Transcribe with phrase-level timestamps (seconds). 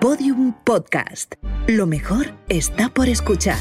[0.00, 1.34] Podium Podcast.
[1.66, 3.58] Lo mejor está por escuchar.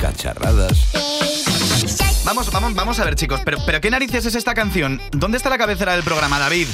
[0.00, 0.88] Cacharradas.
[2.24, 5.00] Vamos, vamos, vamos a ver, chicos, pero, pero ¿qué narices es esta canción?
[5.12, 6.68] ¿Dónde está la cabecera del programa, David?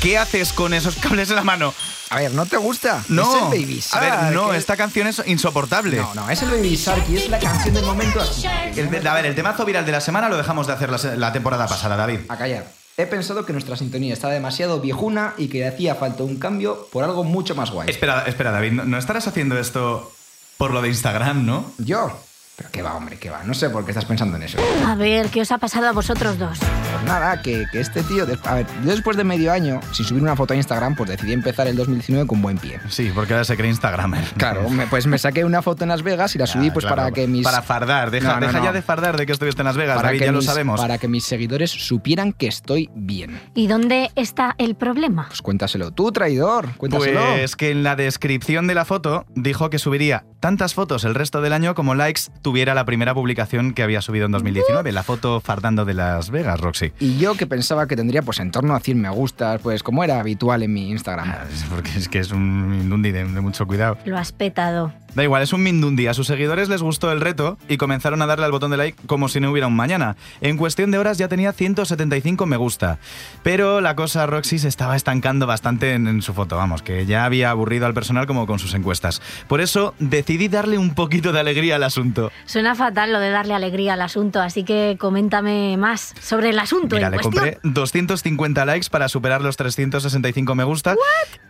[0.00, 1.72] ¿Qué haces con esos cables en la mano?
[2.10, 3.02] A ver, ¿no te gusta?
[3.08, 5.96] No, Es el Baby a ver, Shark, no, que- esta canción es insoportable.
[5.96, 8.46] No, no, es el Baby Shark y es la canción del momento así.
[8.76, 11.66] El- a ver, el temazo viral de la semana lo dejamos de hacer la temporada
[11.66, 12.20] pasada, David.
[12.28, 12.66] A callar.
[13.02, 17.02] He pensado que nuestra sintonía está demasiado viejuna y que hacía falta un cambio por
[17.02, 17.90] algo mucho más guay.
[17.90, 20.12] Espera, espera, David, ¿no, no estarás haciendo esto
[20.56, 21.72] por lo de Instagram, no?
[21.78, 22.16] ¿Yo?
[22.56, 23.42] Pero qué va, hombre, qué va.
[23.44, 24.58] No sé por qué estás pensando en eso.
[24.86, 26.58] A ver, ¿qué os ha pasado a vosotros dos?
[26.58, 28.26] Pues nada, que, que este tío...
[28.44, 31.32] A ver, yo después de medio año, sin subir una foto a Instagram, pues decidí
[31.32, 32.78] empezar el 2019 con buen pie.
[32.90, 34.22] Sí, porque ahora se cree Instagramer.
[34.36, 36.84] Claro, me- pues me saqué una foto en Las Vegas y la subí Ah, pues
[36.84, 37.42] claro, para que mis...
[37.42, 38.64] Para fardar, deja, No, no, deja no.
[38.64, 40.46] ya de fardar de que estuviste en Las Vegas, para David, que ya lo mis-
[40.46, 40.78] sabemos.
[40.78, 43.40] Para que mis seguidores supieran que estoy bien.
[43.54, 45.24] ¿Y dónde está el problema?
[45.28, 46.68] Pues cuéntaselo tú, traidor.
[46.76, 47.20] Cuéntaselo.
[47.32, 51.40] Pues que en la descripción de la foto dijo que subiría tantas fotos el resto
[51.40, 55.40] del año como likes tuviera la primera publicación que había subido en 2019, la foto
[55.40, 56.92] fardando de Las Vegas, Roxy.
[57.00, 60.04] Y yo que pensaba que tendría pues en torno a 100 me gustas, pues como
[60.04, 61.30] era habitual en mi Instagram.
[61.30, 63.96] Ah, es Porque es que es un Mindundi de, de mucho cuidado.
[64.04, 64.92] Lo has petado.
[65.14, 66.06] Da igual, es un Mindundi.
[66.06, 68.98] A sus seguidores les gustó el reto y comenzaron a darle al botón de like
[69.06, 70.16] como si no hubiera un mañana.
[70.40, 72.98] En cuestión de horas ya tenía 175 me gusta.
[73.42, 77.26] Pero la cosa Roxy se estaba estancando bastante en, en su foto, vamos, que ya
[77.26, 79.20] había aburrido al personal como con sus encuestas.
[79.48, 82.32] Por eso decidí darle un poquito de alegría al asunto.
[82.46, 86.96] Suena fatal lo de darle alegría al asunto, así que coméntame más sobre el asunto
[86.96, 87.44] Mira, en le cuestión.
[87.44, 90.96] compré 250 likes para superar los 365 me gusta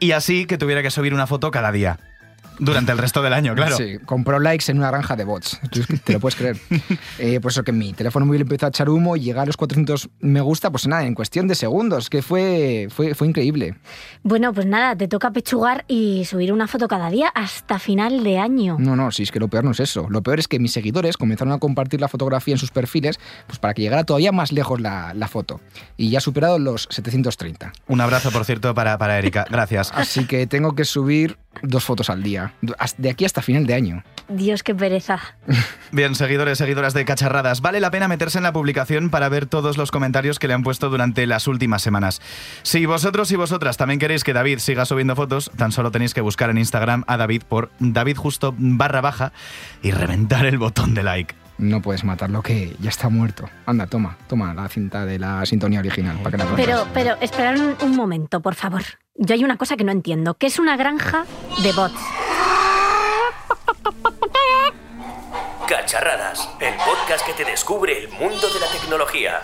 [0.01, 1.99] y así que tuviera que subir una foto cada día.
[2.59, 3.77] Durante el resto del año, claro.
[3.77, 5.61] Sí, compró likes en una granja de bots.
[6.05, 6.57] Te lo puedes creer.
[7.19, 9.57] Eh, pues eso que mi teléfono móvil empezó a echar humo y llegar a los
[9.57, 13.77] 400 me gusta, pues nada, en cuestión de segundos, que fue, fue, fue increíble.
[14.23, 18.39] Bueno, pues nada, te toca pechugar y subir una foto cada día hasta final de
[18.39, 18.77] año.
[18.79, 20.07] No, no, si es que lo peor no es eso.
[20.11, 23.59] Lo peor es que mis seguidores comenzaron a compartir la fotografía en sus perfiles pues
[23.59, 25.61] para que llegara todavía más lejos la, la foto.
[25.97, 27.73] Y ya ha superado los 730.
[27.89, 29.45] Un abrazo, por cierto, para, para Erika.
[29.51, 29.93] Gracias.
[29.95, 32.32] Así que tengo que subir dos fotos al día.
[32.99, 34.05] De aquí hasta final de año.
[34.29, 35.21] Dios, qué pereza.
[35.93, 39.77] Bien, seguidores, seguidoras de Cacharradas, vale la pena meterse en la publicación para ver todos
[39.77, 42.21] los comentarios que le han puesto durante las últimas semanas.
[42.63, 46.21] Si vosotros y vosotras también queréis que David siga subiendo fotos, tan solo tenéis que
[46.21, 49.33] buscar en Instagram a David por David justo barra baja
[49.83, 51.35] y reventar el botón de like.
[51.59, 53.49] No puedes matarlo que ya está muerto.
[53.67, 56.57] Anda, toma, toma la cinta de la sintonía original para que la.
[56.57, 58.83] Pero, pero, esperad un, un momento, por favor.
[59.15, 60.35] Yo hay una cosa que no entiendo.
[60.35, 61.25] ¿Qué es una granja
[61.63, 62.22] de bots?
[65.73, 69.41] Cacharradas, el podcast que te descubre el mundo de la tecnología.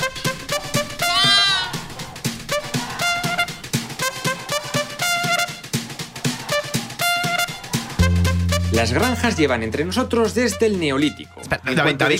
[8.72, 11.40] Las granjas llevan entre nosotros desde el neolítico.
[11.40, 11.62] Espera,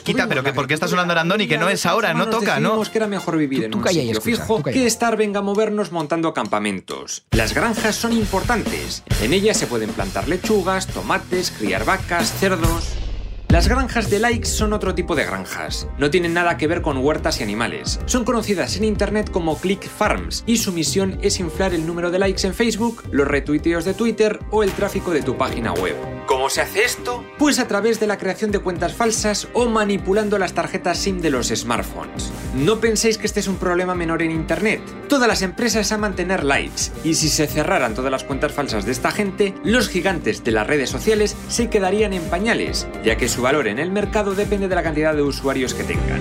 [0.02, 1.46] quita, pero que ¿por qué está sonando Arandoni?
[1.46, 2.70] Que no es ahora, no toca, ¿no?
[2.70, 4.75] decidimos que era mejor vivir en Tú un calla y sitio escucha, fijo tú calla.
[4.75, 7.26] que estar venga a movernos montando campamentos.
[7.32, 9.02] Las granjas son importantes.
[9.20, 12.97] En ellas se pueden plantar lechugas, tomates, criar vacas, cerdos...
[13.50, 15.88] Las granjas de likes son otro tipo de granjas.
[15.97, 17.98] No tienen nada que ver con huertas y animales.
[18.04, 22.19] Son conocidas en internet como click farms y su misión es inflar el número de
[22.19, 25.97] likes en Facebook, los retuiteos de Twitter o el tráfico de tu página web.
[26.26, 27.25] ¿Cómo se hace esto?
[27.38, 31.31] Pues a través de la creación de cuentas falsas o manipulando las tarjetas SIM de
[31.31, 32.31] los smartphones.
[32.54, 34.82] No penséis que este es un problema menor en internet.
[35.08, 38.92] Todas las empresas aman tener likes y si se cerraran todas las cuentas falsas de
[38.92, 43.38] esta gente, los gigantes de las redes sociales se quedarían en pañales, ya que su
[43.43, 46.21] valor en el mercado depende de la cantidad de usuarios que tengan.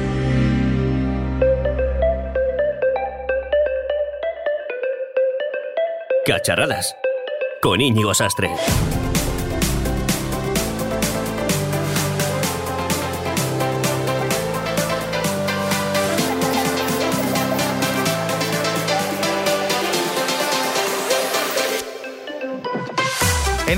[6.25, 6.95] Cacharradas.
[7.61, 8.49] Con Íñigo Sastre.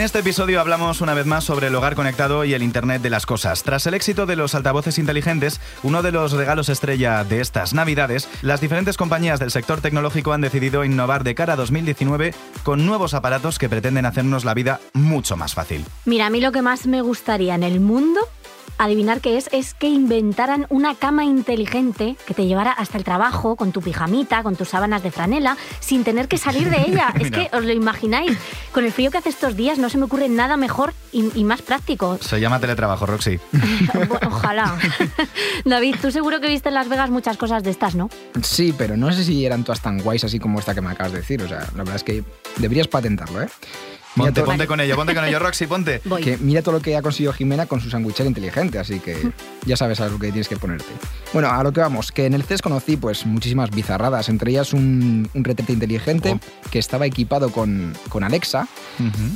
[0.09, 3.27] Este episodio hablamos una vez más sobre el hogar conectado y el Internet de las
[3.27, 3.61] cosas.
[3.61, 8.27] Tras el éxito de los altavoces inteligentes, uno de los regalos estrella de estas navidades,
[8.41, 12.33] las diferentes compañías del sector tecnológico han decidido innovar de cara a 2019
[12.63, 15.85] con nuevos aparatos que pretenden hacernos la vida mucho más fácil.
[16.05, 18.19] Mira, a mí lo que más me gustaría en el mundo
[18.79, 23.55] adivinar qué es, es que inventaran una cama inteligente que te llevara hasta el trabajo
[23.55, 27.13] con tu pijamita, con tus sábanas de franela, sin tener que salir de ella.
[27.19, 28.37] es que os lo imagináis.
[28.71, 31.43] Con el frío que hace estos días no se me ocurre nada mejor y, y
[31.43, 32.17] más práctico.
[32.21, 33.39] Se llama teletrabajo, Roxy.
[34.25, 34.77] Ojalá.
[35.65, 38.09] David, tú seguro que viste en Las Vegas muchas cosas de estas, ¿no?
[38.41, 41.11] Sí, pero no sé si eran todas tan guays así como esta que me acabas
[41.11, 41.43] de decir.
[41.43, 42.23] O sea, la verdad es que
[42.57, 43.49] deberías patentarlo, ¿eh?
[44.19, 46.01] Mira Ponte, todo- ponte con ello, ponte con ello, Roxy, ponte.
[46.05, 46.21] Voy.
[46.21, 49.31] que mira todo lo que ha conseguido Jimena con su sandwichera inteligente, así que
[49.65, 50.85] ya sabes a lo que tienes que ponerte.
[51.33, 54.73] Bueno, a lo que vamos, que en el CES conocí pues muchísimas bizarradas, entre ellas
[54.73, 56.69] un, un retrete inteligente Oh.
[56.71, 58.67] que estaba equipado con, con Alexa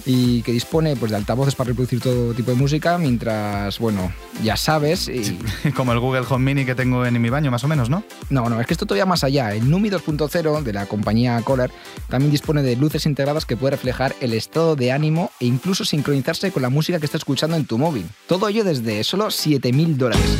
[0.05, 4.11] y que dispone pues de altavoces para reproducir todo tipo de música, mientras, bueno,
[4.43, 5.37] ya sabes, y...
[5.75, 8.03] Como el Google Home Mini que tengo en mi baño, más o menos, ¿no?
[8.29, 9.53] No, no, es que esto todavía más allá.
[9.53, 11.71] El Numi 2.0 de la compañía Kohler
[12.09, 16.51] también dispone de luces integradas que puede reflejar el estado de ánimo e incluso sincronizarse
[16.51, 18.05] con la música que estás escuchando en tu móvil.
[18.27, 20.37] Todo ello desde solo 7.000 dólares.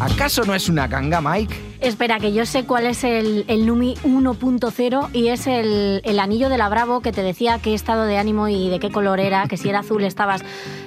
[0.00, 1.73] ¿Acaso no es una ganga, Mike?
[1.84, 6.48] Espera, que yo sé cuál es el, el Numi 1.0 y es el, el anillo
[6.48, 9.46] de la Bravo que te decía qué estado de ánimo y de qué color era,
[9.48, 10.42] que si era azul estabas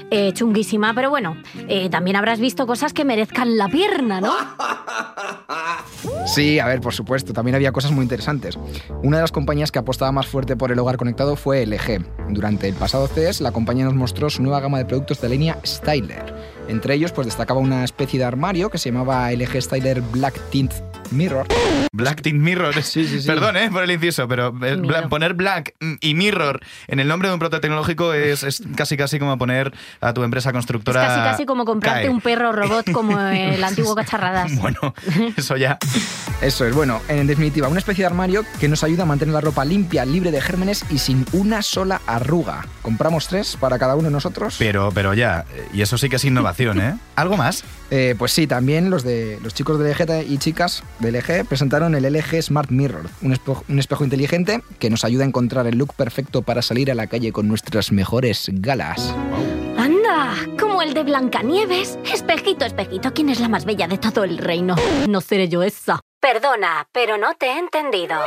[0.09, 4.33] eh, chunguísima, pero bueno, eh, también habrás visto cosas que merezcan la pierna, ¿no?
[6.25, 8.57] Sí, a ver, por supuesto, también había cosas muy interesantes.
[9.03, 12.05] Una de las compañías que apostaba más fuerte por el hogar conectado fue LG.
[12.29, 15.59] Durante el pasado CES, la compañía nos mostró su nueva gama de productos de línea
[15.65, 16.33] Styler.
[16.67, 20.73] Entre ellos, pues destacaba una especie de armario que se llamaba LG Styler Black Tint
[21.11, 21.47] Mirror.
[21.91, 22.75] Black Tint Mirror.
[22.83, 23.27] Sí, sí, sí.
[23.27, 23.69] Perdón, ¿eh?
[23.71, 27.39] Por el inciso, pero eh, bla- poner Black y Mirror en el nombre de un
[27.39, 31.05] proto tecnológico es, es casi casi como poner a tu empresa Es constructora.
[31.05, 32.09] casi casi como comprarte CAE.
[32.09, 34.55] un perro robot como el antiguo Cacharradas.
[34.59, 34.93] Bueno,
[35.35, 35.77] eso ya.
[36.41, 39.41] Eso es, bueno, en definitiva, una especie de armario que nos ayuda a mantener la
[39.41, 42.65] ropa limpia, libre de gérmenes y sin una sola arruga.
[42.83, 44.55] ¿Compramos tres para cada uno de nosotros?
[44.59, 45.45] Pero, pero ya.
[45.73, 46.95] Y eso sí que es innovación, ¿eh?
[47.15, 47.63] ¿Algo más?
[47.89, 51.95] Eh, pues sí, también los de los chicos de LG y chicas de LG presentaron
[51.95, 55.77] el LG Smart Mirror, un espejo, un espejo inteligente que nos ayuda a encontrar el
[55.77, 59.13] look perfecto para salir a la calle con nuestras mejores galas.
[59.77, 60.35] ¡Anda!
[60.59, 61.97] Como el de Blancanieves.
[62.11, 64.75] Espejito, espejito, ¿quién es la más bella de todo el reino?
[65.07, 66.01] No seré yo esa.
[66.19, 68.17] Perdona, pero no te he entendido.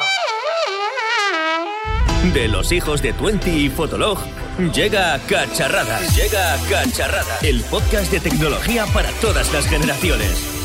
[2.33, 4.19] De los hijos de Twenty y Fotolog,
[4.59, 6.17] llega Cacharradas.
[6.17, 7.43] Llega Cacharradas.
[7.43, 10.57] El podcast de tecnología para todas las generaciones.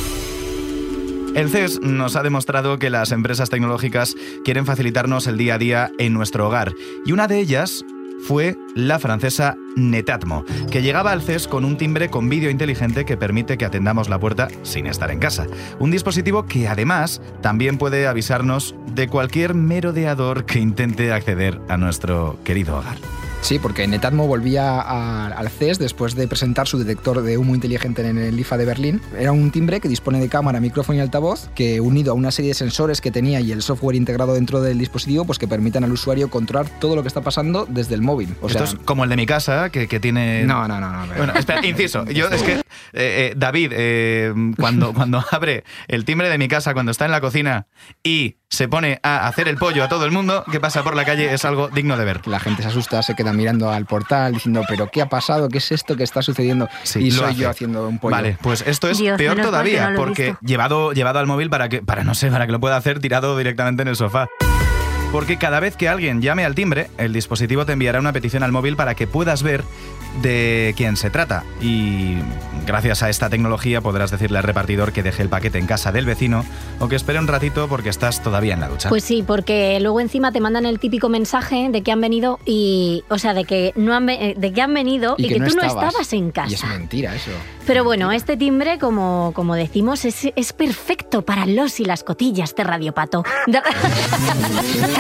[1.36, 4.16] El CES nos ha demostrado que las empresas tecnológicas
[4.46, 6.74] quieren facilitarnos el día a día en nuestro hogar.
[7.06, 7.84] Y una de ellas
[8.26, 13.18] fue la francesa Netatmo, que llegaba al CES con un timbre con vídeo inteligente que
[13.18, 15.46] permite que atendamos la puerta sin estar en casa.
[15.80, 22.40] Un dispositivo que además también puede avisarnos de cualquier merodeador que intente acceder a nuestro
[22.46, 22.98] querido hogar.
[23.46, 28.02] Sí, porque Netatmo volvía a- al CES después de presentar su detector de humo inteligente
[28.10, 29.02] en el IFA de Berlín.
[29.16, 32.50] Era un timbre que dispone de cámara, micrófono y altavoz, que unido a una serie
[32.50, 35.92] de sensores que tenía y el software integrado dentro del dispositivo, pues que permitan al
[35.92, 38.34] usuario controlar todo lo que está pasando desde el móvil.
[38.42, 40.44] O sea, Esto es como el de mi casa, que, que tiene...
[40.44, 41.04] no, no, no, no.
[41.08, 42.04] pero- Bueno, espera, inciso.
[42.10, 42.62] Yo, es que, eh,
[42.94, 47.22] eh, David, eh, cuando, cuando abre el timbre de mi casa, cuando está en la
[47.22, 47.68] cocina
[48.04, 51.04] y se pone a hacer el pollo a todo el mundo que pasa por la
[51.04, 52.26] calle, es algo digno de ver.
[52.28, 55.50] La gente se asusta, se queda mirando al portal diciendo, pero ¿qué ha pasado?
[55.50, 56.68] ¿Qué es esto que está sucediendo?
[56.84, 57.42] Sí, y lo soy hace.
[57.42, 58.16] yo haciendo un pollo.
[58.16, 61.82] Vale, pues esto es Dios, peor todavía, no porque llevado, llevado al móvil para que,
[61.82, 64.28] para no sé, para que lo pueda hacer tirado directamente en el sofá.
[65.12, 68.52] Porque cada vez que alguien llame al timbre, el dispositivo te enviará una petición al
[68.52, 69.64] móvil para que puedas ver
[70.22, 71.44] de quién se trata.
[71.62, 72.18] Y
[72.66, 76.06] gracias a esta tecnología podrás decirle al repartidor que deje el paquete en casa del
[76.06, 76.46] vecino
[76.80, 78.90] o que espere un ratito porque estás todavía en la ducha.
[78.90, 83.04] Pues sí, porque luego encima te mandan el típico mensaje de que han venido y,
[83.10, 86.12] o sea, de que no han, de que han venido y, que, tú no estabas
[86.14, 86.68] en Y es casa.
[86.68, 87.32] mentira eso.
[87.66, 92.56] Pero bueno, este timbre, como, como decimos, es, es perfecto para los y las cotillas
[92.56, 93.24] de Radio Pato.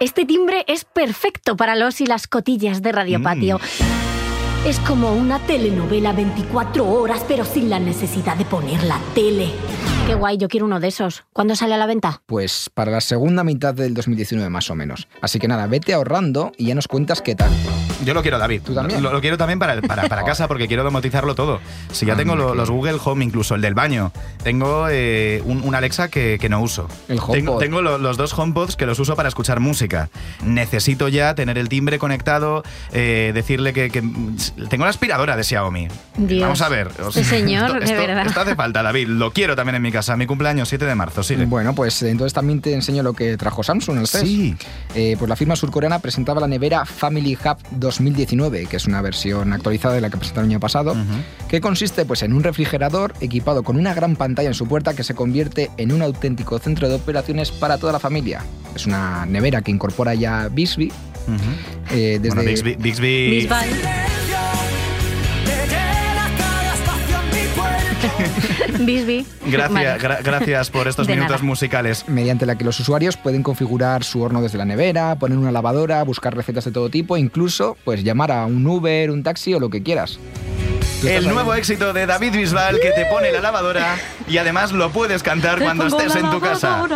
[0.00, 3.22] Este timbre es perfecto para los y las cotillas de Radio Mm.
[3.22, 3.60] Patio.
[4.66, 9.50] Es como una telenovela 24 horas, pero sin la necesidad de poner la tele.
[10.10, 11.22] Qué guay, yo quiero uno de esos.
[11.32, 12.20] ¿Cuándo sale a la venta?
[12.26, 15.06] Pues para la segunda mitad del 2019 más o menos.
[15.22, 17.48] Así que nada, vete ahorrando y ya nos cuentas qué tal.
[18.04, 18.62] Yo lo quiero, David.
[18.64, 19.02] ¿Tú también?
[19.02, 21.60] Lo, lo quiero también para, para, para casa porque quiero domotizarlo todo.
[21.92, 24.10] Si ya Ah, tengo lo- los Google Home, incluso el del baño.
[24.42, 26.88] Tengo eh, un, un Alexa que, que no uso.
[27.08, 27.32] El HomePod.
[27.34, 30.08] Tengo, tengo lo- los dos HomePods que los uso para escuchar música.
[30.42, 34.02] Necesito ya tener el timbre conectado, eh, decirle que, que-
[34.68, 35.86] Tengo la aspiradora de Xiaomi.
[36.16, 36.40] Dios.
[36.42, 36.90] Vamos a ver.
[37.06, 38.26] Este señor, esto, de verdad.
[38.26, 39.06] esto hace falta, David.
[39.08, 40.16] Lo quiero también en mi casa.
[40.16, 41.44] Mi cumpleaños 7 de marzo, sigue.
[41.46, 44.22] Bueno, pues entonces también te enseño lo que trajo Samsung el CES.
[44.22, 44.56] Sí.
[44.94, 49.52] Eh, pues la firma surcoreana presentaba la nevera Family Hub 2019, que es una versión
[49.52, 50.94] actualizada de la que presentaron el año pasado,
[51.48, 55.04] que consiste pues en un refrigerador equipado con una gran pantalla en su puerta que
[55.04, 58.42] se convierte en un auténtico centro de operaciones para toda la familia.
[58.74, 60.92] Es una nevera que incorpora ya Bixby.
[61.28, 61.94] Ujú.
[61.94, 63.66] eh, desde Bueno, Bixby, Bixby- Bisbal.
[68.80, 69.24] Bisbee.
[69.46, 69.98] Gracias, Vale.
[69.98, 71.44] gra- gracias por estos De minutos nada.
[71.44, 72.04] musicales.
[72.08, 76.02] mediante la que los usuarios pueden configurar su horno desde la nevera, poner una lavadora,
[76.04, 79.70] buscar recetas de todo tipo, incluso pues llamar a un Uber, un taxi o lo
[79.70, 80.18] que quieras.
[81.02, 83.96] El nuevo éxito de David Bisbal que te pone la lavadora
[84.28, 86.86] y además lo puedes cantar Te cuando estés en tu casa.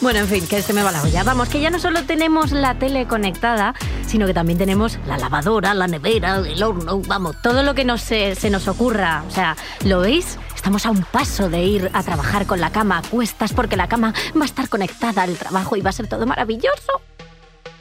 [0.00, 1.22] Bueno, en fin, que se me va la olla.
[1.22, 3.74] Vamos, que ya no solo tenemos la tele conectada,
[4.06, 8.00] sino que también tenemos la lavadora, la nevera, el horno, vamos, todo lo que nos,
[8.00, 9.22] se, se nos ocurra.
[9.28, 10.38] O sea, ¿lo veis?
[10.54, 13.88] Estamos a un paso de ir a trabajar con la cama a cuestas porque la
[13.88, 17.00] cama va a estar conectada al trabajo y va a ser todo maravilloso.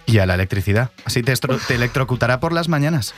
[0.05, 0.91] Y a la electricidad.
[1.05, 1.33] Así te
[1.69, 3.13] electrocutará por las mañanas.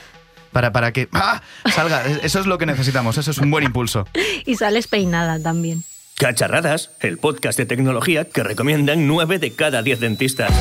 [0.52, 1.42] Para, para que ¡ah!
[1.74, 2.04] salga.
[2.22, 3.18] Eso es lo que necesitamos.
[3.18, 4.06] Eso es un buen impulso.
[4.44, 5.84] Y sales peinada también.
[6.16, 10.52] Cacharradas, el podcast de tecnología que recomiendan 9 de cada 10 dentistas.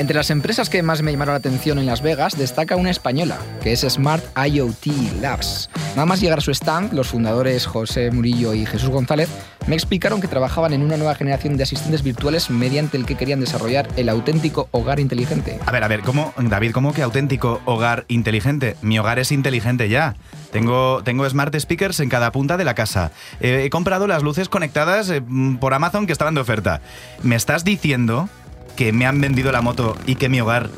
[0.00, 3.36] Entre las empresas que más me llamaron la atención en Las Vegas destaca una española,
[3.62, 4.86] que es Smart IoT
[5.20, 5.68] Labs.
[5.90, 9.28] Nada más llegar a su stand, los fundadores José Murillo y Jesús González
[9.66, 13.40] me explicaron que trabajaban en una nueva generación de asistentes virtuales mediante el que querían
[13.40, 15.58] desarrollar el auténtico hogar inteligente.
[15.66, 18.76] A ver, a ver, ¿cómo, David, cómo que auténtico hogar inteligente?
[18.80, 20.16] Mi hogar es inteligente ya.
[20.50, 23.12] Tengo, tengo smart speakers en cada punta de la casa.
[23.40, 25.22] Eh, he comprado las luces conectadas eh,
[25.60, 26.80] por Amazon que estaban de oferta.
[27.22, 28.30] ¿Me estás diciendo
[28.76, 30.70] que me han vendido la moto y que mi hogar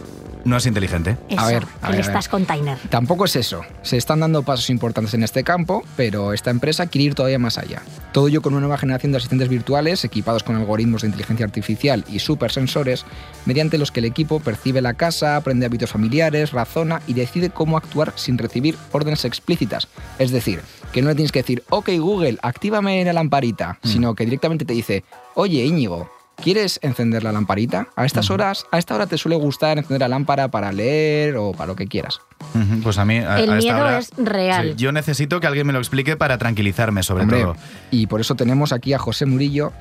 [0.45, 1.17] no es inteligente?
[1.29, 2.79] Eso, ver, a el ver, a Estás Container.
[2.91, 3.63] Tampoco es eso.
[3.83, 7.59] Se están dando pasos importantes en este campo, pero esta empresa quiere ir todavía más
[7.59, 7.83] allá.
[8.13, 12.05] Todo ello con una nueva generación de asistentes virtuales equipados con algoritmos de inteligencia artificial
[12.09, 13.05] y supersensores,
[13.47, 17.77] mediante los que el equipo percibe la casa, aprende hábitos familiares, razona y decide cómo
[17.77, 19.89] actuar sin recibir órdenes explícitas.
[20.19, 20.61] Es decir,
[20.93, 24.75] que no le tienes que decir, ok Google, actívame la lamparita, sino que directamente te
[24.75, 26.11] dice, oye Íñigo,
[26.43, 27.87] ¿Quieres encender la lamparita?
[27.95, 31.53] A estas horas, a esta hora te suele gustar encender la lámpara para leer o
[31.53, 32.21] para lo que quieras.
[32.83, 33.19] Pues a mí.
[33.19, 34.71] a- El a esta miedo hora- es real.
[34.71, 37.57] Sí, yo necesito que alguien me lo explique para tranquilizarme, sobre Hombre, todo.
[37.93, 39.73] y por eso tenemos aquí a José Murillo,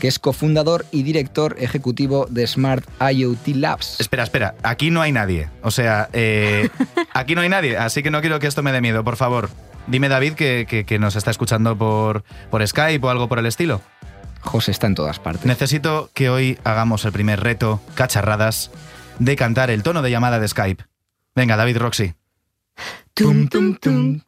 [0.00, 4.00] que es cofundador y director ejecutivo de Smart IoT Labs.
[4.00, 5.48] Espera, espera, aquí no hay nadie.
[5.62, 6.68] O sea, eh,
[7.14, 9.50] aquí no hay nadie, así que no quiero que esto me dé miedo, por favor.
[9.86, 13.46] Dime, David, que, que- que nos está escuchando por, por Skype o algo por el
[13.46, 13.80] estilo.
[14.40, 15.44] José está en todas partes.
[15.46, 18.70] Necesito que hoy hagamos el primer reto, cacharradas,
[19.18, 20.84] de cantar el tono de llamada de Skype.
[21.34, 22.14] Venga, David Roxy.
[23.14, 24.20] Tum, tum, tum.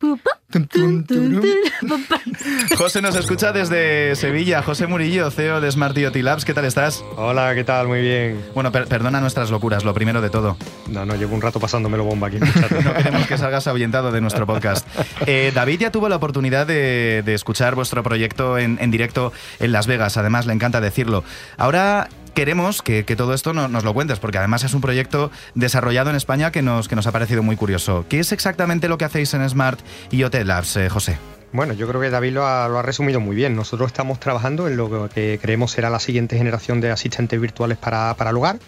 [2.76, 4.62] José nos escucha desde Sevilla.
[4.62, 6.44] José Murillo, CEO de Smart IoT Labs.
[6.44, 7.04] ¿Qué tal estás?
[7.16, 7.86] Hola, ¿qué tal?
[7.86, 8.40] Muy bien.
[8.52, 10.56] Bueno, per- perdona nuestras locuras, lo primero de todo.
[10.88, 12.38] No, no, llevo un rato pasándomelo bomba aquí.
[12.38, 12.70] en el chat.
[12.84, 14.86] No queremos que salgas ahuyentado de nuestro podcast.
[15.26, 19.70] Eh, David ya tuvo la oportunidad de, de escuchar vuestro proyecto en, en directo en
[19.70, 21.22] Las Vegas, además le encanta decirlo.
[21.58, 25.30] Ahora queremos que, que todo esto no- nos lo cuentes, porque además es un proyecto
[25.54, 28.04] desarrollado en España que nos, que nos ha parecido muy curioso.
[28.08, 31.18] ¿Qué es exactamente lo que hacéis en Smart IoT Labs, eh, José?
[31.52, 33.56] Bueno, yo creo que David lo ha, lo ha resumido muy bien.
[33.56, 38.14] Nosotros estamos trabajando en lo que creemos será la siguiente generación de asistentes virtuales para,
[38.14, 38.60] para el hogar.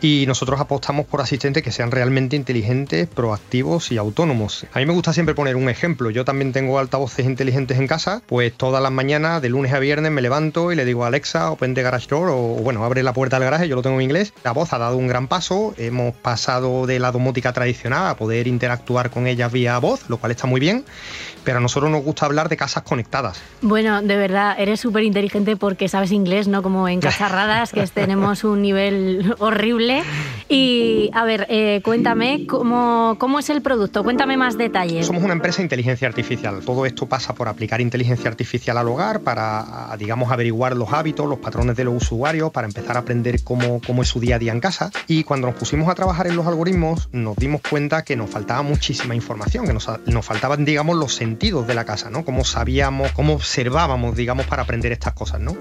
[0.00, 4.66] Y nosotros apostamos por asistentes que sean realmente inteligentes, proactivos y autónomos.
[4.74, 6.10] A mí me gusta siempre poner un ejemplo.
[6.10, 10.12] Yo también tengo altavoces inteligentes en casa, pues todas las mañanas, de lunes a viernes,
[10.12, 13.14] me levanto y le digo a Alexa, open the garage door, o bueno, abre la
[13.14, 14.34] puerta del garaje, yo lo tengo en inglés.
[14.44, 18.48] La voz ha dado un gran paso, hemos pasado de la domótica tradicional a poder
[18.48, 20.84] interactuar con ellas vía voz, lo cual está muy bien.
[21.42, 23.40] Pero a nosotros nos gusta hablar de casas conectadas.
[23.62, 26.62] Bueno, de verdad, eres súper inteligente porque sabes inglés, ¿no?
[26.62, 30.02] Como en cacharradas, que tenemos un nivel horrible.
[30.48, 35.06] Y, a ver, eh, cuéntame cómo, cómo es el producto, cuéntame más detalles.
[35.06, 36.60] Somos una empresa de inteligencia artificial.
[36.64, 41.38] Todo esto pasa por aplicar inteligencia artificial al hogar para, digamos, averiguar los hábitos, los
[41.38, 44.52] patrones de los usuarios, para empezar a aprender cómo, cómo es su día a día
[44.52, 44.90] en casa.
[45.06, 48.62] Y cuando nos pusimos a trabajar en los algoritmos, nos dimos cuenta que nos faltaba
[48.62, 52.24] muchísima información, que nos, nos faltaban, digamos, los sentidos de la casa, ¿no?
[52.24, 55.56] Cómo sabíamos, cómo observábamos, digamos, para aprender estas cosas, ¿no?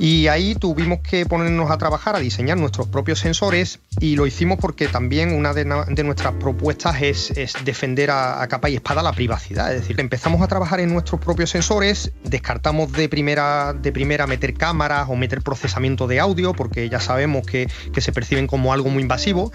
[0.00, 4.58] Y ahí tuvimos que ponernos a trabajar, a diseñar nuestros propios sensores y lo hicimos
[4.60, 5.64] porque también una de,
[6.04, 7.32] nuestras propuestas es,
[7.64, 9.74] defender a, capa y espada la privacidad.
[9.74, 14.54] Es decir, empezamos a trabajar en nuestros propios sensores, descartamos de primera, de primera meter
[14.54, 19.02] cámaras o meter procesamiento de audio porque ya sabemos que, se perciben como algo muy
[19.02, 19.50] invasivo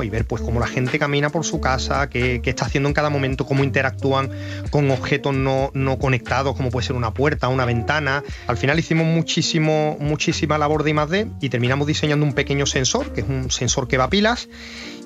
[0.00, 3.10] y ver pues cómo la gente camina por su casa, qué, está haciendo en cada
[3.10, 4.30] momento, cómo interactúan
[4.70, 8.22] con objetos no, no conectados como puede ser una puerta, una ventana.
[8.46, 11.28] Al final hicimos muchísimo, muchísima labor de I+.D.
[11.40, 14.48] y terminamos diseñando un pequeño sensor, que es un sensor que va pilas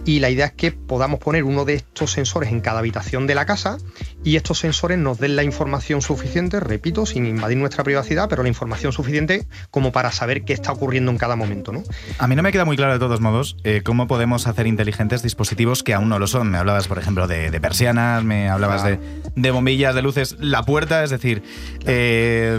[0.07, 3.35] y la idea es que podamos poner uno de estos sensores en cada habitación de
[3.35, 3.77] la casa
[4.23, 8.49] y estos sensores nos den la información suficiente, repito, sin invadir nuestra privacidad, pero la
[8.49, 11.73] información suficiente como para saber qué está ocurriendo en cada momento.
[11.73, 11.83] ¿no?
[12.19, 15.25] A mí no me queda muy claro de todos modos eh, cómo podemos hacer inteligentes
[15.25, 16.53] dispositivos que aún no lo son.
[16.53, 21.11] Me hablabas, por ejemplo, de, persianas, me hablabas de, bombillas, de luces, la puerta, es
[21.11, 21.43] decir,
[21.85, 22.57] eh,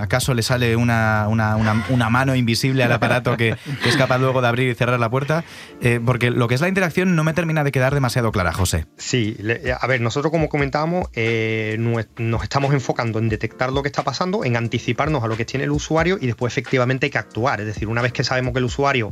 [0.00, 3.54] ¿acaso le sale una, una, mano invisible al aparato que,
[3.86, 5.44] es capaz luego de abrir y cerrar la puerta?
[5.80, 8.86] Eh, porque lo que es la interacción no me termina de quedar demasiado clara, José.
[8.96, 9.36] Sí,
[9.80, 14.44] a ver, nosotros como comentábamos, eh, nos estamos enfocando en detectar lo que está pasando,
[14.44, 17.60] en anticiparnos a lo que tiene el usuario y después efectivamente hay que actuar.
[17.60, 19.10] Es decir, una vez que sabemos que el usuario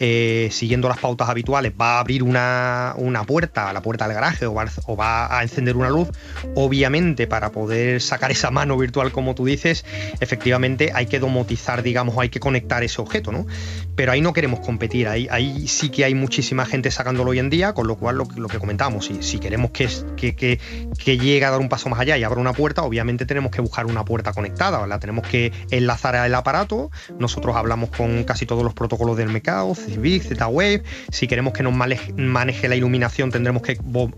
[0.00, 2.96] eh, siguiendo las pautas habituales, va a abrir una,
[3.28, 4.54] puerta, la puerta del garaje, o
[4.96, 6.08] va, a encender una luz,
[6.56, 9.84] obviamente para poder sacar esa mano virtual, como tú dices,
[10.18, 13.46] efectivamente hay que domotizar, digamos, hay que conectar ese objeto, ¿no?
[13.96, 17.50] Pero ahí no queremos competir, ahí, ahí sí que hay muchísima gente sacándolo hoy en
[17.50, 20.60] día, con lo cual lo, que comentamos, si, si queremos que, que, que,
[20.98, 23.60] que, llegue a dar un paso más allá y abra una puerta, obviamente tenemos que
[23.60, 28.62] buscar una puerta conectada, la tenemos que enlazar al aparato, nosotros hablamos con casi todos
[28.64, 30.82] los protocolos del mercado, Big, Z-Wave.
[31.10, 33.76] Si queremos que nos maneje la iluminación tendremos que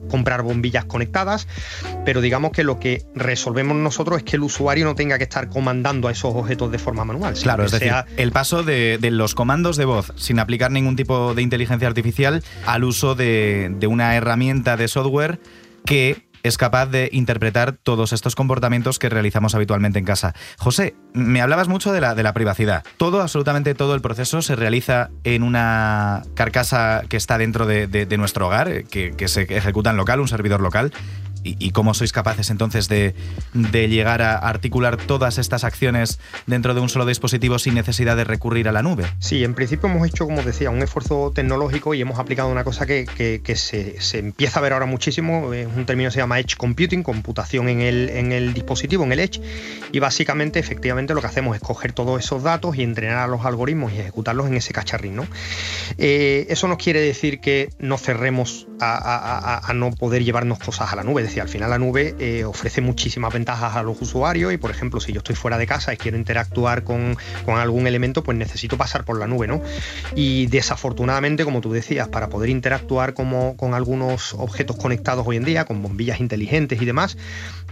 [0.09, 1.47] comprar bombillas conectadas,
[2.05, 5.49] pero digamos que lo que resolvemos nosotros es que el usuario no tenga que estar
[5.49, 7.35] comandando a esos objetos de forma manual.
[7.35, 11.43] Claro, es decir, el paso de, los comandos de voz sin aplicar ningún tipo de
[11.43, 15.41] inteligencia artificial al uso de, de una herramienta de software
[15.85, 20.35] que es capaz de interpretar todos estos comportamientos que realizamos habitualmente en casa.
[20.59, 22.85] José, me hablabas mucho de la, de la privacidad.
[22.97, 28.47] Todo, absolutamente todo el proceso se realiza en una carcasa que está dentro de, nuestro
[28.47, 30.93] hogar, que, que se ejecuta en local, un servidor local
[31.59, 33.15] y, cómo sois capaces entonces de,
[33.89, 38.69] llegar a articular todas estas acciones dentro de un solo dispositivo sin necesidad de recurrir
[38.69, 39.05] a la nube.
[39.19, 42.87] Sí, en principio hemos hecho, como decía, un esfuerzo tecnológico y hemos aplicado una cosa
[42.87, 43.07] que,
[43.55, 47.69] se, empieza a ver ahora muchísimo, es un término que se llama Edge Computing, computación
[47.69, 49.41] en el, dispositivo, en el Edge,
[49.93, 53.45] y básicamente, efectivamente, lo que hacemos es coger todos esos datos y entrenar a los
[53.45, 55.17] algoritmos y ejecutarlos en ese cacharrín.
[55.17, 55.27] ¿no?
[55.99, 61.03] Eh, eso no quiere decir que no cerremos a, no poder llevarnos cosas a la
[61.03, 65.01] nube, al final la nube eh, ofrece muchísimas ventajas a los usuarios y por ejemplo
[65.01, 69.05] si yo estoy fuera de casa y quiero interactuar con, algún elemento pues necesito pasar
[69.05, 69.63] por la nube, ¿no?
[70.15, 75.45] Y desafortunadamente como tú decías, para poder interactuar como, con algunos objetos conectados hoy en
[75.45, 77.17] día, con bombillas inteligentes y demás,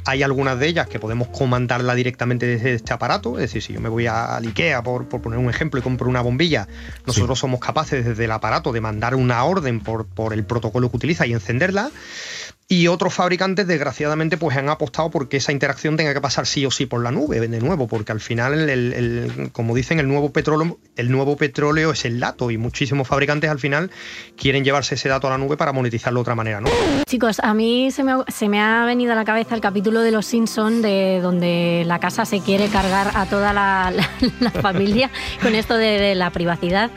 [0.05, 3.81] hay algunas de ellas que podemos comandarla directamente desde este aparato, es decir, si yo
[3.81, 6.69] me voy a IKEA, por, poner un ejemplo, y compro una bombilla,
[7.07, 10.97] nosotros somos capaces desde el aparato de mandar una orden por, por el protocolo que
[10.97, 11.91] utiliza y encenderla.
[12.67, 16.71] Y otros fabricantes, desgraciadamente, pues han apostado porque esa interacción tenga que pasar sí o
[16.71, 20.79] sí por la nube, de nuevo, porque al final, el, como dicen, el nuevo petróleo,
[20.97, 23.91] el nuevo petróleo es el dato y muchísimos fabricantes al final
[24.39, 26.71] quieren llevarse ese dato a la nube para monetizarlo de otra manera, ¿no?
[27.07, 30.81] Chicos, a mí se me, ha venido a la cabeza el capítulo de Los Simpson
[30.81, 33.93] de donde la casa se quiere cargar a toda la,
[34.63, 35.11] familia
[35.43, 36.91] con esto de, la privacidad.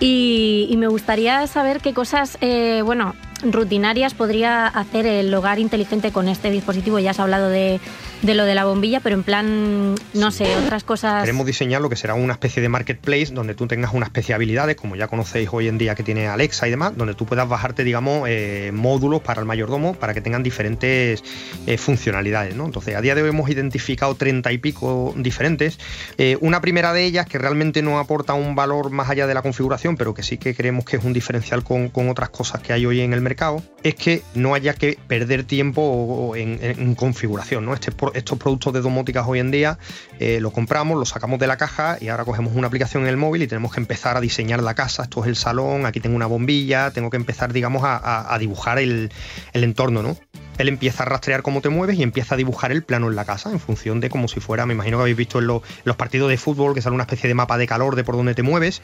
[0.00, 3.14] Y, me gustaría saber qué cosas, eh, bueno,
[3.52, 6.98] rutinarias podría hacer el hogar inteligente con este dispositivo?
[6.98, 7.80] Ya has hablado de,
[8.24, 11.22] de lo de la bombilla, pero en plan, no sé, otras cosas.
[11.22, 14.36] Queremos diseñar lo que será una especie de marketplace donde tú tengas una especie de
[14.36, 17.46] habilidades, como ya conocéis hoy en día que tiene Alexa y demás, donde tú puedas
[17.48, 21.22] bajarte, digamos, eh, módulos para el mayordomo para que tengan diferentes
[21.66, 22.56] eh, funcionalidades.
[22.56, 22.64] ¿no?
[22.64, 25.78] Entonces, a día de hoy hemos identificado treinta y pico diferentes.
[26.16, 29.42] Eh, una primera de ellas que realmente no aporta un valor más allá de la
[29.42, 32.72] configuración, pero que sí que creemos que es un diferencial con, con otras cosas que
[32.72, 37.66] hay hoy en el mercado, es que no haya que perder tiempo en, en configuración.
[37.66, 37.74] ¿no?
[37.74, 39.78] Este, estos productos de domóticas hoy en día
[40.18, 43.16] eh, lo compramos, lo sacamos de la caja y ahora cogemos una aplicación en el
[43.16, 45.04] móvil y tenemos que empezar a diseñar la casa.
[45.04, 49.10] Esto es el salón, aquí tengo una bombilla, tengo que empezar, digamos, a, dibujar el,
[49.52, 50.16] entorno, ¿no?
[50.58, 53.24] Él empieza a rastrear cómo te mueves y empieza a dibujar el plano en la
[53.24, 56.30] casa en función de como si fuera, me imagino que habéis visto en, los partidos
[56.30, 58.82] de fútbol que sale una especie de mapa de calor de por dónde te mueves,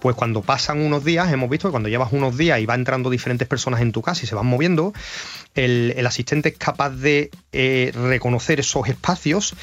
[0.00, 3.10] pues cuando pasan unos días, hemos visto que cuando llevas unos días y va entrando
[3.10, 4.92] diferentes personas en tu casa y se van moviendo,
[5.54, 9.54] el, asistente es capaz de eh, reconocer esos espacios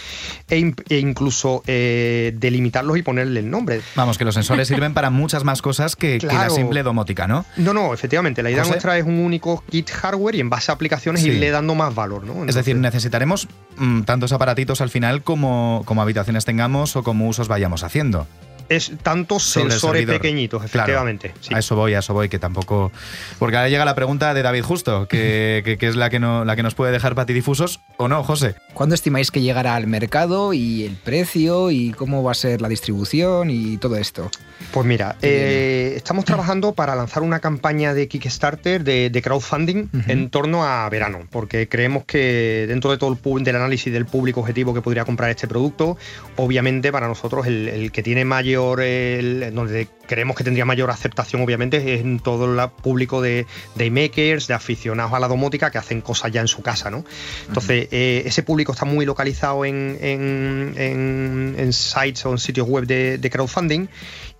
[0.50, 3.82] e, e incluso eh, delimitarlos y ponerle el nombre.
[3.96, 7.46] Vamos, que los sensores sirven para muchas más cosas que, la simple domótica, ¿no?
[7.58, 8.42] No, no, efectivamente.
[8.42, 11.76] La idea nuestra es un único kit hardware y en base a aplicaciones irle dando
[11.76, 12.46] más valor, ¿no?
[12.46, 17.48] es decir, necesitaremos mm, tantos aparatitos al final como, como habitaciones tengamos o como usos
[17.48, 18.28] vayamos haciendo
[18.72, 21.34] es tantos sensores pequeñitos, efectivamente.
[21.54, 22.92] A eso voy, a eso voy, que tampoco.
[23.38, 26.64] Porque ahora llega la pregunta de David Justo, que, es la que, no, la que
[26.64, 28.56] nos puede dejar patidifusos, ¿o no, José?
[28.74, 32.70] ¿Cuándo estimáis que llegará al mercado y el precio y cómo va a ser la
[32.70, 34.32] distribución y todo esto?
[34.72, 40.66] Pues mira, eh, estamos trabajando para lanzar una campaña de Kickstarter de, crowdfunding en torno
[40.66, 44.82] a verano, porque creemos que dentro de todo el del análisis del público objetivo que
[44.82, 45.98] podría comprar este producto,
[46.38, 48.80] obviamente para nosotros el que tiene mayor
[49.54, 53.46] donde creemos que tendría mayor aceptación, obviamente, es en todo el público de,
[53.76, 57.06] de makers, de aficionados a la domótica que hacen cosas ya en su casa, ¿no?
[57.48, 63.30] Entonces, eh, ese público está muy localizado en, en, sites o en sitios web de
[63.32, 63.88] crowdfunding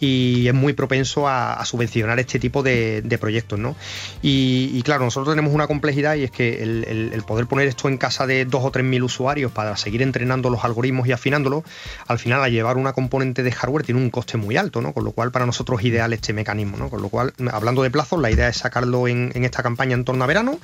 [0.02, 3.60] y es muy propenso a, subvencionar este tipo de, proyectos.
[3.60, 3.76] ¿no?
[4.22, 8.26] Y, claro, nosotros tenemos una complejidad y es que el, poder poner esto en casa
[8.26, 11.64] de dos o tres mil usuarios para seguir entrenando los algoritmos y afinándolos,
[12.08, 14.92] al final a llevar una componente de hardware tiene un coste muy alto, ¿no?
[14.92, 16.78] con lo cual para nosotros es ideal este mecanismo.
[16.78, 16.90] ¿no?
[16.90, 20.24] Con lo cual, hablando de plazos, la idea es sacarlo en, esta campaña en torno
[20.24, 20.58] a verano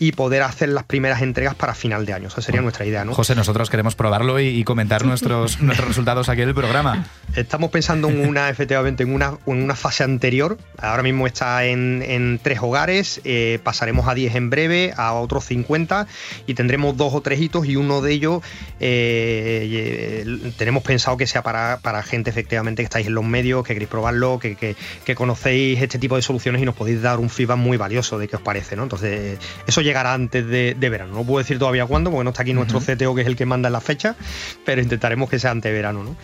[0.00, 2.28] y poder hacer las primeras entregas para final de año.
[2.28, 3.04] Esa sería nuestra idea.
[3.04, 3.14] ¿no?
[3.14, 7.06] José, nosotros queremos probarlo y, comentar nuestros, nuestros resultados aquí en el programa.
[7.36, 10.58] Estamos pensando en una en una, en una fase anterior.
[10.78, 16.06] Ahora mismo está en, tres hogares, eh, pasaremos a 10 en breve, a otros 50
[16.46, 18.42] y tendremos dos o tres hitos y uno de ellos
[18.80, 23.74] eh, eh, tenemos pensado que sea para, gente efectivamente que estáis en los medios, que
[23.74, 24.76] queréis probarlo, que,
[25.14, 28.36] conocéis este tipo de soluciones y nos podéis dar un feedback muy valioso de qué
[28.36, 28.76] os parece.
[28.76, 28.84] ¿no?
[28.84, 31.14] Entonces, eso llegará antes de, verano.
[31.14, 33.46] No puedo decir todavía cuándo, porque no está aquí nuestro CTO, que es el que
[33.46, 34.16] manda en la fecha,
[34.64, 36.02] pero intentaremos que sea antes de verano.
[36.04, 36.16] ¿no?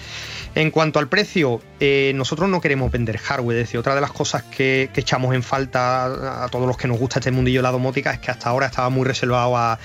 [0.55, 3.59] En cuanto al precio, eh, nosotros no queremos vender hardware.
[3.59, 6.99] Es decir, otra de las cosas que, echamos en falta a, todos los que nos
[6.99, 9.79] gusta este mundillo de la domótica es que hasta ahora estaba muy reservado a,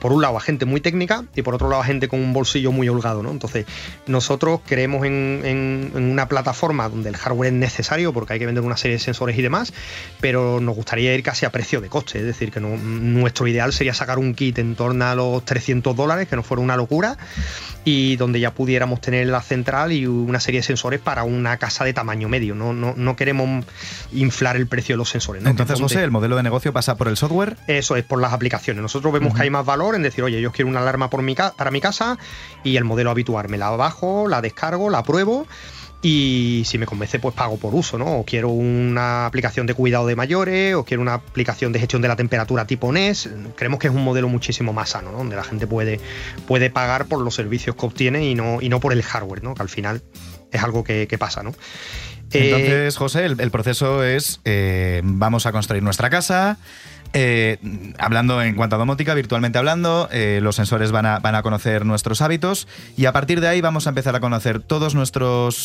[0.00, 2.34] por un lado, a gente muy técnica y por otro lado, a gente con un
[2.34, 3.22] bolsillo muy holgado.
[3.22, 3.30] ¿no?
[3.30, 3.64] Entonces,
[4.06, 8.76] nosotros creemos en, una plataforma donde el hardware es necesario porque hay que vender una
[8.76, 9.72] serie de sensores y demás,
[10.20, 12.18] pero nos gustaría ir casi a precio de coste.
[12.18, 16.28] Es decir, que nuestro ideal sería sacar un kit en torno a los 300 dólares,
[16.28, 17.16] que no fuera una locura,
[17.84, 21.84] y donde ya pudiéramos tener la central y una serie de sensores para una casa
[21.84, 22.54] de tamaño medio.
[22.54, 23.64] No, no, no queremos
[24.12, 25.44] inflar el precio de los sensores.
[25.44, 27.56] Entonces, José, ¿el modelo de negocio pasa por el software?
[27.66, 28.82] Eso es, por las aplicaciones.
[28.82, 31.34] Nosotros vemos que hay más valor en decir, oye, yo quiero una alarma por mi
[31.34, 32.16] para mi casa
[32.62, 33.48] y el modelo habitual.
[33.48, 35.46] Me la bajo, la descargo, la pruebo
[36.06, 38.18] y si me convence pues pago por uso, ¿no?
[38.18, 42.08] O quiero una aplicación de cuidado de mayores, o quiero una aplicación de gestión de
[42.08, 43.30] la temperatura tipo NES.
[43.56, 45.18] Creemos que es un modelo muchísimo más sano, ¿no?
[45.18, 46.00] Donde la gente puede,
[46.46, 49.54] puede pagar por los servicios que obtiene y no, y no por el hardware, ¿no?
[49.54, 50.02] Que al final
[50.52, 51.54] es algo que, pasa, ¿no?
[52.30, 56.58] Entonces, José, el, proceso es, eh, vamos a construir nuestra casa,
[57.16, 57.58] eh,
[57.96, 61.86] hablando en cuanto a domótica, virtualmente hablando, eh, los sensores van a, van a, conocer
[61.86, 64.94] nuestros hábitos y a partir de ahí vamos a empezar a conocer todas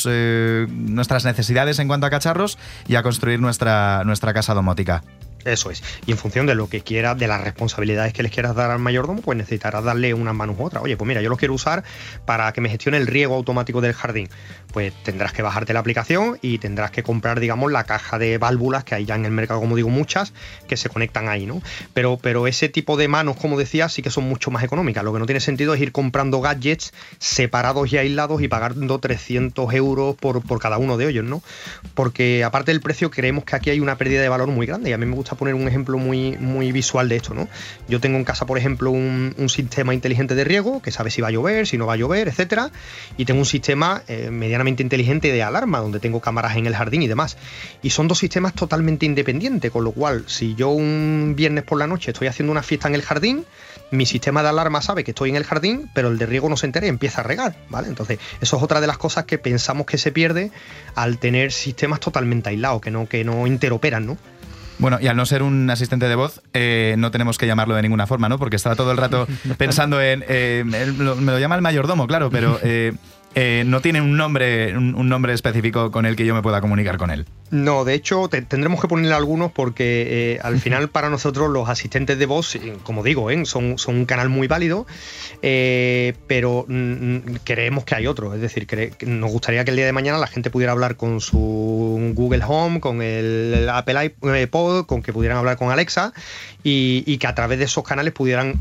[0.07, 5.03] eh, nuestras necesidades en cuanto a cacharros y a construir nuestra, nuestra casa domótica.
[5.45, 5.81] Eso es.
[6.05, 8.79] Y en función de lo que quieras, de las responsabilidades que les quieras dar al
[8.79, 10.81] mayordomo, pues necesitarás darle unas manos u otra.
[10.81, 11.83] Oye, pues mira, yo lo quiero usar
[12.25, 14.29] para que me gestione el riego automático del jardín.
[14.73, 18.83] Pues tendrás que bajarte la aplicación y tendrás que comprar, digamos, la caja de válvulas
[18.83, 20.33] que hay ya en el mercado, como digo, muchas,
[20.67, 21.61] que se conectan ahí, ¿no?
[21.93, 25.03] Pero, pero ese tipo de manos, como decía, sí que son mucho más económicas.
[25.03, 29.73] Lo que no tiene sentido es ir comprando gadgets separados y aislados y pagando 300
[29.73, 31.41] euros por, por cada uno de ellos, ¿no?
[31.93, 34.93] Porque aparte del precio, creemos que aquí hay una pérdida de valor muy grande y
[34.93, 37.47] a mí me gusta poner un ejemplo muy, muy visual de esto, ¿no?
[37.87, 41.29] Yo tengo en casa, por ejemplo, un, sistema inteligente de riego que sabe si va
[41.29, 42.71] a llover, si no va a llover, etcétera,
[43.17, 47.01] y tengo un sistema eh, medianamente inteligente de alarma donde tengo cámaras en el jardín
[47.01, 47.37] y demás.
[47.81, 51.87] Y son dos sistemas totalmente independientes, con lo cual, si yo un viernes por la
[51.87, 53.45] noche estoy haciendo una fiesta en el jardín,
[53.91, 56.57] mi sistema de alarma sabe que estoy en el jardín, pero el de riego no
[56.57, 57.87] se entera y empieza a regar, ¿vale?
[57.87, 60.51] Entonces, eso es otra de las cosas que pensamos que se pierde
[60.95, 64.17] al tener sistemas totalmente aislados, que no, que no interoperan, ¿no?
[64.79, 67.81] Bueno, y al no ser un asistente de voz, eh, no tenemos que llamarlo de
[67.81, 68.39] ninguna forma, ¿no?
[68.39, 70.23] Porque estaba todo el rato pensando en.
[70.27, 70.85] Eh, me
[71.31, 72.59] lo llama el mayordomo, claro, pero.
[72.63, 72.93] Eh,
[73.35, 76.97] eh, no tiene un nombre, un, nombre específico con el que yo me pueda comunicar
[76.97, 77.27] con él.
[77.51, 82.17] No, de hecho tendremos que ponerle algunos porque eh, al final para nosotros los asistentes
[82.17, 84.87] de voz, eh, como digo, son, son, un canal muy válido,
[85.41, 86.65] pero
[87.43, 88.33] creemos que hay otros.
[88.35, 88.67] Es decir,
[89.05, 92.79] nos gustaría que el día de mañana la gente pudiera hablar con su Google Home,
[92.79, 96.13] con el Apple iPod, con que pudieran hablar con Alexa
[96.63, 98.59] y que a través de esos canales pudieran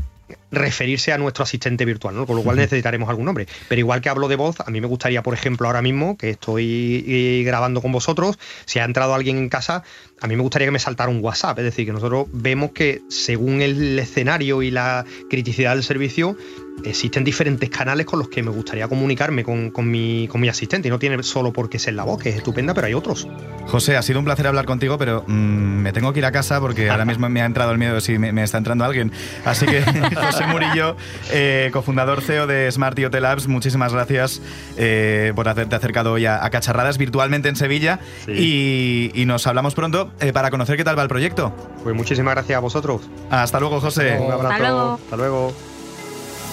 [0.51, 2.25] referirse a nuestro asistente virtual, ¿no?
[2.25, 3.47] con lo cual necesitaremos algún nombre.
[3.67, 6.31] Pero igual que hablo de voz, a mí me gustaría, por ejemplo, ahora mismo que
[6.31, 9.83] estoy eh, grabando con vosotros, si ha entrado alguien en casa,
[10.21, 11.59] a mí me gustaría que me saltara un WhatsApp.
[11.59, 16.35] Es decir, que nosotros vemos que según el escenario y la criticidad del servicio,
[16.83, 20.87] existen diferentes canales con los que me gustaría comunicarme con, mi, con mi asistente.
[20.87, 23.27] Y no tiene solo por qué ser la voz, que es estupenda, pero hay otros.
[23.67, 26.59] José, ha sido un placer hablar contigo, pero mm, me tengo que ir a casa
[26.59, 29.11] porque ahora mismo me ha entrado el miedo de si me, está entrando alguien.
[29.45, 29.81] Así que,
[30.15, 30.95] José Murillo,
[31.31, 34.41] eh, cofundador CEO de Smart Hotel Labs, muchísimas gracias
[34.77, 37.99] eh, por haberte acercado hoy a, Cacharradas virtualmente en Sevilla.
[38.27, 41.53] Y, nos hablamos pronto eh, para conocer qué tal va el proyecto.
[41.83, 43.01] Pues muchísimas gracias a vosotros.
[43.29, 44.17] Hasta luego, José.
[44.17, 44.99] Un abrazo.
[45.03, 45.53] Hasta luego.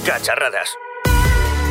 [0.05, 0.77] Cacharradas.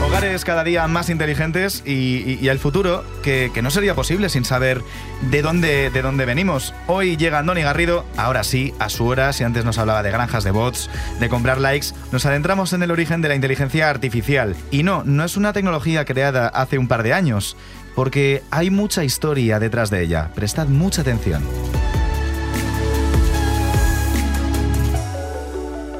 [0.03, 4.81] Hogares cada día más inteligentes y, el futuro que, no sería posible sin saber
[5.21, 6.73] de dónde, de dónde venimos.
[6.87, 10.43] Hoy llega Andoni Garrido, ahora sí, a su hora, si antes nos hablaba de granjas
[10.43, 14.55] de bots, de comprar likes, nos adentramos en el origen de la inteligencia artificial.
[14.69, 17.57] Y no, no es una tecnología creada hace un par de años,
[17.95, 20.31] porque hay mucha historia detrás de ella.
[20.35, 21.43] Prestad mucha atención.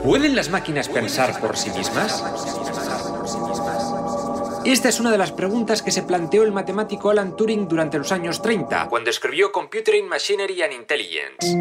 [0.03, 2.23] ¿Pueden las máquinas pensar por sí mismas?
[4.65, 8.11] Esta es una de las preguntas que se planteó el matemático Alan Turing durante los
[8.11, 11.55] años 30, cuando escribió Computing Machinery and Intelligence.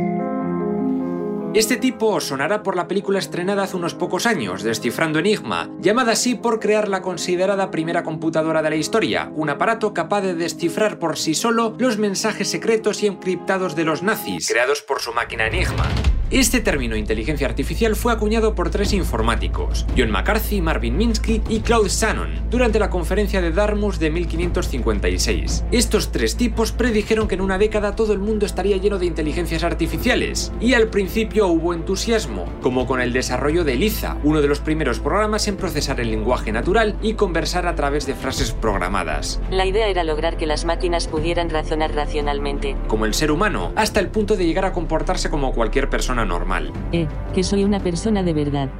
[1.52, 6.34] Este tipo sonará por la película estrenada hace unos pocos años, Descifrando Enigma, llamada así
[6.34, 11.18] por crear la considerada primera computadora de la historia, un aparato capaz de descifrar por
[11.18, 15.86] sí solo los mensajes secretos y encriptados de los nazis, creados por su máquina Enigma.
[16.34, 21.88] Este término inteligencia artificial fue acuñado por tres informáticos, John McCarthy, Marvin Minsky y Claude
[21.88, 25.66] Shannon, durante la conferencia de Dartmouth de 1556.
[25.70, 29.62] Estos tres tipos predijeron que en una década todo el mundo estaría lleno de inteligencias
[29.62, 34.58] artificiales, y al principio hubo entusiasmo, como con el desarrollo de Liza, uno de los
[34.58, 39.40] primeros programas en procesar el lenguaje natural y conversar a través de frases programadas.
[39.52, 42.74] La idea era lograr que las máquinas pudieran razonar racionalmente.
[42.88, 46.72] Como el ser humano, hasta el punto de llegar a comportarse como cualquier persona normal.
[46.92, 48.70] Eh, que soy una persona de verdad.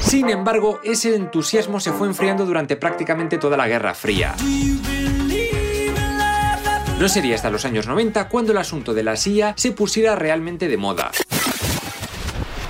[0.00, 4.34] Sin embargo, ese entusiasmo se fue enfriando durante prácticamente toda la Guerra Fría.
[6.98, 10.68] No sería hasta los años 90 cuando el asunto de la CIA se pusiera realmente
[10.68, 11.10] de moda.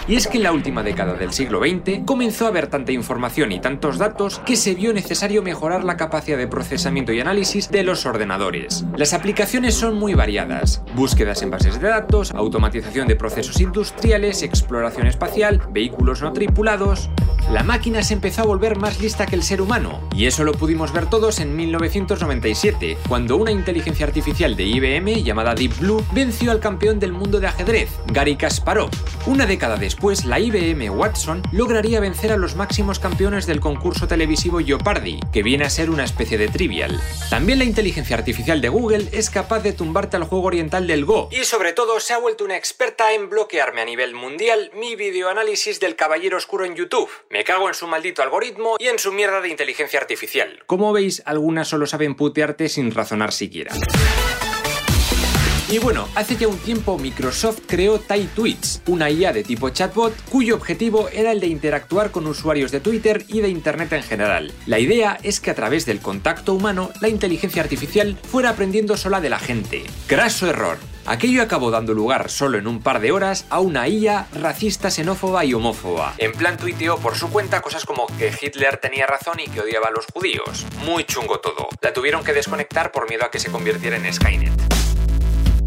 [0.08, 3.52] Y es que en la última década del siglo XX comenzó a haber tanta información
[3.52, 7.84] y tantos datos que se vio necesario mejorar la capacidad de procesamiento y análisis de
[7.84, 8.84] los ordenadores.
[8.96, 10.82] Las aplicaciones son muy variadas.
[10.94, 17.08] Búsquedas en bases de datos, automatización de procesos industriales, exploración espacial, vehículos no tripulados...
[17.50, 20.52] La máquina se empezó a volver más lista que el ser humano, y eso lo
[20.52, 26.52] pudimos ver todos en 1997, cuando una inteligencia artificial de IBM llamada Deep Blue venció
[26.52, 28.90] al campeón del mundo de ajedrez, Gary Kasparov.
[29.26, 34.58] Una década después, la IBM Watson lograría vencer a los máximos campeones del concurso televisivo
[34.58, 36.98] Jeopardy, que viene a ser una especie de trivial.
[37.28, 41.28] También la inteligencia artificial de Google es capaz de tumbarte al juego oriental del Go,
[41.30, 45.78] y sobre todo se ha vuelto una experta en bloquearme a nivel mundial mi videoanálisis
[45.78, 47.10] del Caballero Oscuro en YouTube.
[47.28, 50.62] Me cago en su maldito algoritmo y en su mierda de inteligencia artificial.
[50.64, 53.74] Como veis, algunas solo saben putearte sin razonar siquiera.
[55.72, 60.54] Y bueno, hace ya un tiempo Microsoft creó TyTweets, una IA de tipo chatbot cuyo
[60.54, 64.52] objetivo era el de interactuar con usuarios de Twitter y de Internet en general.
[64.66, 69.22] La idea es que a través del contacto humano la inteligencia artificial fuera aprendiendo sola
[69.22, 69.84] de la gente.
[70.08, 70.76] Craso error.
[71.06, 75.46] Aquello acabó dando lugar solo en un par de horas a una IA racista, xenófoba
[75.46, 76.12] y homófoba.
[76.18, 79.88] En plan tuiteó por su cuenta cosas como que Hitler tenía razón y que odiaba
[79.88, 80.66] a los judíos.
[80.84, 81.70] Muy chungo todo.
[81.80, 84.81] La tuvieron que desconectar por miedo a que se convirtiera en Skynet.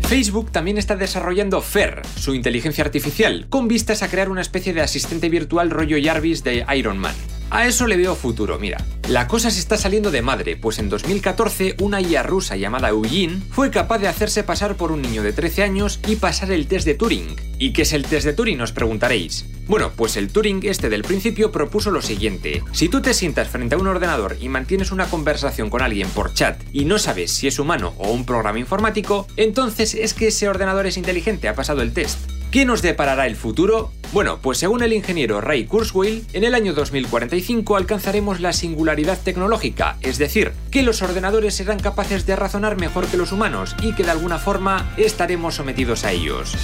[0.07, 4.81] Facebook también está desarrollando FAIR, su inteligencia artificial, con vistas a crear una especie de
[4.81, 7.15] asistente virtual rollo Jarvis de Iron Man.
[7.51, 8.83] A eso le veo futuro, mira.
[9.07, 13.39] La cosa se está saliendo de madre, pues en 2014 una IA rusa llamada Eugene
[13.51, 16.87] fue capaz de hacerse pasar por un niño de 13 años y pasar el test
[16.87, 17.35] de Turing.
[17.59, 18.61] ¿Y qué es el test de Turing?
[18.61, 19.45] Os preguntaréis.
[19.67, 22.63] Bueno, pues el Turing este del principio propuso lo siguiente.
[22.71, 26.33] Si tú te sientas frente a un ordenador y mantienes una conversación con alguien por
[26.33, 30.49] chat y no sabes si es humano o un programa informático, entonces es que ese
[30.49, 32.19] ordenador es inteligente, ha pasado el test.
[32.55, 33.91] ¿Qué nos deparará el futuro?
[34.13, 39.97] Bueno, pues según el ingeniero Ray Kurzweil, en el año 2045 alcanzaremos la singularidad tecnológica,
[39.99, 44.05] es decir, que los ordenadores serán capaces de razonar mejor que los humanos y que
[44.05, 46.55] de alguna forma estaremos sometidos a ellos.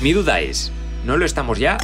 [0.00, 0.72] Mi duda es,
[1.04, 1.76] ¿no lo estamos ya?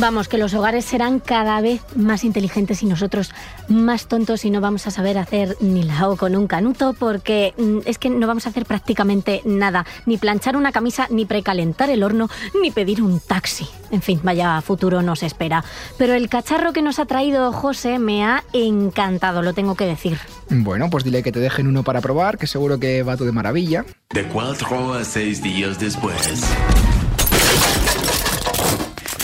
[0.00, 3.30] Vamos, que los hogares serán cada vez más inteligentes y nosotros
[3.68, 7.54] más tontos y no vamos a saber hacer ni la O con un canuto porque
[7.56, 11.90] mm, es que no vamos a hacer prácticamente nada, ni planchar una camisa, ni precalentar
[11.90, 12.28] el horno,
[12.60, 13.66] ni pedir un taxi.
[13.92, 15.64] En fin, vaya futuro nos espera.
[15.96, 20.18] Pero el cacharro que nos ha traído José me ha encantado, lo tengo que decir.
[20.50, 23.32] Bueno, pues dile que te dejen uno para probar, que seguro que va todo de
[23.32, 23.84] maravilla.
[24.12, 26.42] De cuatro a seis días después.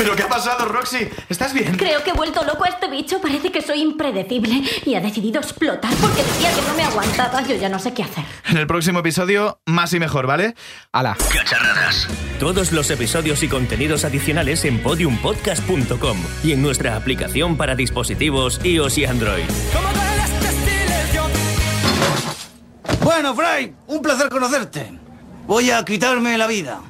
[0.00, 1.10] ¿Pero qué ha pasado, Roxy?
[1.28, 1.76] ¿Estás bien?
[1.76, 3.20] Creo que he vuelto loco a este bicho.
[3.20, 7.42] Parece que soy impredecible y ha decidido explotar porque decía que no me aguantaba.
[7.46, 8.24] Yo ya no sé qué hacer.
[8.48, 10.54] En el próximo episodio, más y mejor, ¿vale?
[10.90, 11.18] ¡Hala!
[11.30, 12.08] Cacharradas.
[12.38, 18.96] Todos los episodios y contenidos adicionales en podiumpodcast.com y en nuestra aplicación para dispositivos iOS
[18.96, 19.44] y Android.
[23.02, 24.98] Bueno, Fray, un placer conocerte.
[25.46, 26.80] Voy a quitarme la vida.